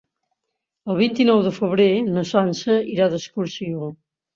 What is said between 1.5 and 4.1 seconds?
febrer na Sança irà d'excursió.